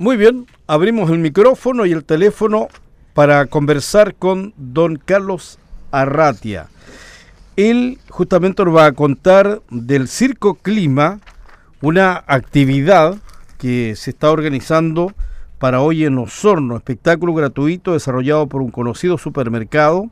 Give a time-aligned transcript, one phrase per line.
[0.00, 2.68] Muy bien, abrimos el micrófono y el teléfono
[3.12, 5.58] para conversar con don Carlos
[5.90, 6.68] Arratia.
[7.56, 11.20] Él justamente nos va a contar del Circo Clima,
[11.82, 13.18] una actividad
[13.58, 15.12] que se está organizando
[15.58, 20.08] para hoy en Osorno, espectáculo gratuito desarrollado por un conocido supermercado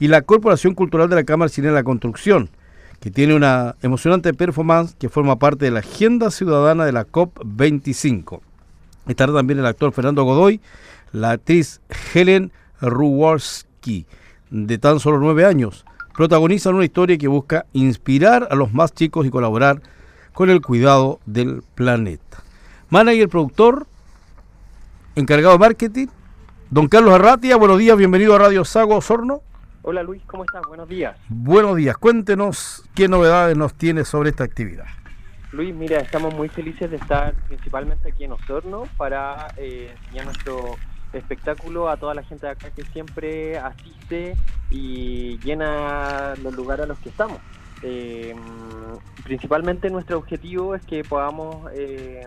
[0.00, 2.48] y la Corporación Cultural de la Cámara Chilena de la Construcción,
[2.98, 8.40] que tiene una emocionante performance que forma parte de la agenda ciudadana de la COP25.
[9.08, 10.60] Estará también el actor Fernando Godoy,
[11.12, 11.80] la actriz
[12.14, 14.06] Helen Ruworski,
[14.50, 15.84] de tan solo nueve años.
[16.14, 19.80] Protagonizan una historia que busca inspirar a los más chicos y colaborar
[20.32, 22.42] con el cuidado del planeta.
[22.90, 23.86] Manager, productor,
[25.14, 26.06] encargado de marketing,
[26.70, 29.40] don Carlos Arratia, buenos días, bienvenido a Radio Sago Osorno.
[29.82, 30.62] Hola Luis, ¿cómo estás?
[30.68, 31.16] Buenos días.
[31.28, 34.86] Buenos días, cuéntenos qué novedades nos tiene sobre esta actividad.
[35.50, 40.76] Luis, mira, estamos muy felices de estar principalmente aquí en Osorno para eh, enseñar nuestro
[41.14, 44.36] espectáculo a toda la gente de acá que siempre asiste
[44.68, 47.38] y llena los lugares a los que estamos.
[47.82, 48.34] Eh,
[49.24, 52.26] principalmente nuestro objetivo es que podamos eh,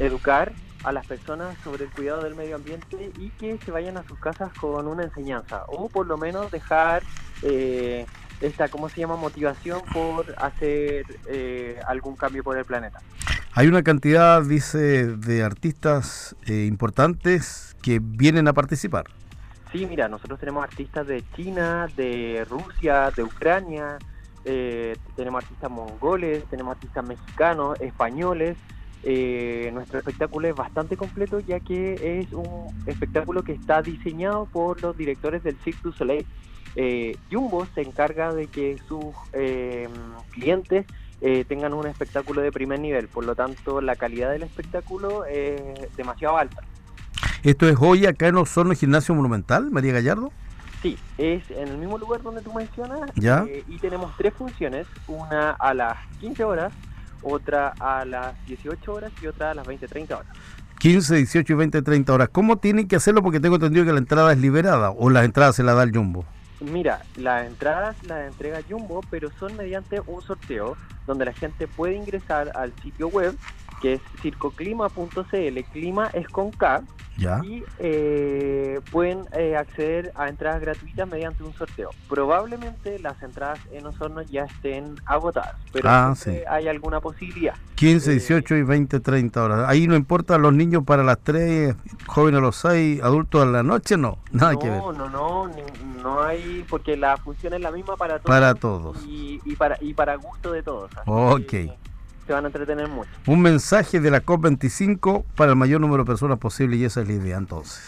[0.00, 4.02] educar a las personas sobre el cuidado del medio ambiente y que se vayan a
[4.02, 7.04] sus casas con una enseñanza o por lo menos dejar
[8.42, 13.00] esta, ¿cómo se llama?, motivación por hacer eh, algún cambio por el planeta.
[13.54, 19.04] Hay una cantidad, dice, de artistas eh, importantes que vienen a participar.
[19.72, 23.98] Sí, mira, nosotros tenemos artistas de China, de Rusia, de Ucrania,
[24.44, 28.56] eh, tenemos artistas mongoles, tenemos artistas mexicanos, españoles.
[29.72, 34.96] nuestro espectáculo es bastante completo ya que es un espectáculo que está diseñado por los
[34.96, 36.26] directores del Cirque du Soleil
[36.76, 39.88] eh, Jumbo se encarga de que sus eh,
[40.30, 40.86] clientes
[41.20, 45.60] eh, tengan un espectáculo de primer nivel, por lo tanto la calidad del espectáculo es
[45.96, 46.62] demasiado alta.
[47.42, 50.32] ¿Esto es hoy acá en Osorno Gimnasio Monumental, María Gallardo?
[50.80, 53.46] Sí, es en el mismo lugar donde tú mencionas ¿Ya?
[53.68, 56.72] y tenemos tres funciones, una a las 15 horas,
[57.22, 60.36] otra a las 18 horas y otra a las 20, 30 horas.
[60.78, 62.28] 15, 18 y 20, 30 horas.
[62.32, 63.22] ¿Cómo tienen que hacerlo?
[63.22, 65.92] Porque tengo entendido que la entrada es liberada o la entrada se la da el
[65.92, 66.24] Jumbo.
[66.62, 71.94] Mira, las entradas las entrega Jumbo, pero son mediante un sorteo donde la gente puede
[71.94, 73.36] ingresar al sitio web
[73.80, 75.60] que es circoclima.cl.
[75.72, 76.84] Clima es con K.
[77.18, 81.90] Y eh, pueden eh, acceder a entradas gratuitas mediante un sorteo.
[82.08, 86.14] Probablemente las entradas en Osorno ya estén agotadas, pero ah,
[86.48, 87.54] hay alguna posibilidad.
[87.76, 89.68] 15, 18 eh, y 20, 30 horas.
[89.68, 91.74] Ahí no importa los niños para las 3,
[92.06, 94.18] jóvenes a los 6, adultos a la noche, no.
[94.32, 94.78] Nada que ver.
[94.78, 95.50] No, no, no,
[96.02, 98.24] no hay, porque la función es la misma para todos.
[98.24, 98.98] Para todos.
[99.06, 100.90] Y, para, y para gusto de todos.
[101.06, 101.52] ok
[102.26, 103.10] se van a entretener mucho.
[103.26, 107.08] Un mensaje de la COP25 para el mayor número de personas posible y esa es
[107.08, 107.82] la idea entonces.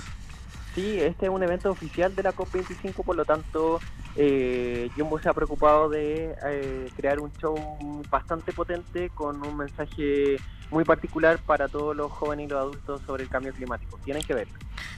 [0.74, 3.78] Sí, este es un evento oficial de la COP25, por lo tanto,
[4.16, 7.54] eh, Jumbo se ha preocupado de eh, crear un show
[8.10, 10.36] bastante potente con un mensaje
[10.72, 14.00] muy particular para todos los jóvenes y los adultos sobre el cambio climático.
[14.04, 14.54] Tienen que verlo.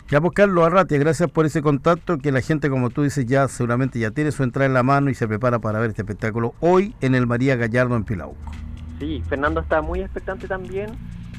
[0.09, 3.47] Ya, pues Carlos Arratia, gracias por ese contacto, que la gente, como tú dices, ya
[3.49, 6.55] seguramente ya tiene su entrada en la mano y se prepara para ver este espectáculo
[6.61, 8.66] hoy en el María Gallardo en Pilauco.
[8.99, 10.91] Sí, Fernando está muy expectante también